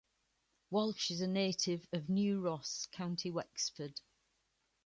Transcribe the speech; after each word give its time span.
Walsh 0.71 1.11
is 1.11 1.21
a 1.21 1.27
native 1.27 1.87
of 1.93 2.09
New 2.09 2.41
Ross, 2.41 2.87
County 2.91 3.29
Wexford. 3.29 4.01